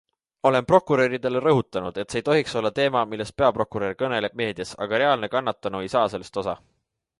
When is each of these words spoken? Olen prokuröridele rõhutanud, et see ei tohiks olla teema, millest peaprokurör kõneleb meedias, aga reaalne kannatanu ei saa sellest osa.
Olen 0.49 0.67
prokuröridele 0.69 1.41
rõhutanud, 1.45 1.99
et 2.03 2.15
see 2.15 2.21
ei 2.21 2.25
tohiks 2.29 2.57
olla 2.61 2.71
teema, 2.79 3.05
millest 3.13 3.37
peaprokurör 3.43 3.95
kõneleb 4.01 4.41
meedias, 4.43 4.75
aga 4.87 5.03
reaalne 5.05 5.33
kannatanu 5.37 5.85
ei 5.85 5.95
saa 5.97 6.11
sellest 6.15 6.45
osa. 6.45 6.61